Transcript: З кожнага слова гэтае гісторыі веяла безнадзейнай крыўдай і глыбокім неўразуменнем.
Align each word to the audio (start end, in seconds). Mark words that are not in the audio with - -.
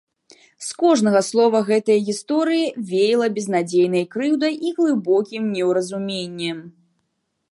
З 0.67 0.77
кожнага 0.83 1.19
слова 1.27 1.59
гэтае 1.67 1.97
гісторыі 2.07 2.73
веяла 2.93 3.27
безнадзейнай 3.37 4.05
крыўдай 4.15 4.53
і 4.69 4.73
глыбокім 4.81 5.43
неўразуменнем. 5.59 6.57